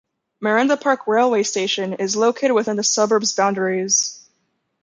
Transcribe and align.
Merinda 0.43 0.81
Park 0.81 1.05
railway 1.05 1.43
station 1.43 1.93
is 1.93 2.15
located 2.15 2.53
within 2.53 2.75
the 2.75 2.83
suburb's 2.83 3.33
boundaries. 3.33 4.27